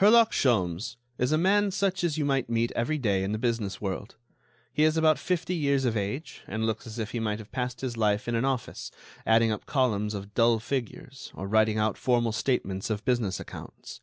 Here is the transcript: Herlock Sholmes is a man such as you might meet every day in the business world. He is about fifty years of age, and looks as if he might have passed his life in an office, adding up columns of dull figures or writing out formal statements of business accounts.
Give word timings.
Herlock 0.00 0.30
Sholmes 0.32 0.96
is 1.18 1.32
a 1.32 1.36
man 1.36 1.70
such 1.70 2.02
as 2.02 2.16
you 2.16 2.24
might 2.24 2.48
meet 2.48 2.72
every 2.72 2.96
day 2.96 3.22
in 3.22 3.32
the 3.32 3.38
business 3.38 3.78
world. 3.78 4.16
He 4.72 4.84
is 4.84 4.96
about 4.96 5.18
fifty 5.18 5.54
years 5.54 5.84
of 5.84 5.98
age, 5.98 6.40
and 6.46 6.64
looks 6.64 6.86
as 6.86 6.98
if 6.98 7.10
he 7.10 7.20
might 7.20 7.38
have 7.38 7.52
passed 7.52 7.82
his 7.82 7.94
life 7.94 8.26
in 8.26 8.34
an 8.34 8.46
office, 8.46 8.90
adding 9.26 9.52
up 9.52 9.66
columns 9.66 10.14
of 10.14 10.32
dull 10.32 10.60
figures 10.60 11.30
or 11.34 11.46
writing 11.46 11.76
out 11.76 11.98
formal 11.98 12.32
statements 12.32 12.88
of 12.88 13.04
business 13.04 13.38
accounts. 13.38 14.00